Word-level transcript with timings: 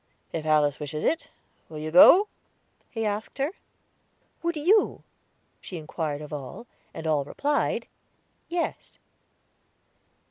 "If 0.33 0.47
Alice 0.47 0.79
wishes 0.79 1.03
it. 1.05 1.27
Will 1.69 1.77
you 1.77 1.91
go?" 1.91 2.27
he 2.89 3.05
asked 3.05 3.37
her. 3.37 3.51
"Would 4.41 4.55
you?" 4.55 5.03
she 5.59 5.77
inquired 5.77 6.21
of 6.23 6.33
all, 6.33 6.65
and 6.91 7.05
all 7.05 7.23
replied, 7.23 7.85
"Yes." 8.49 8.97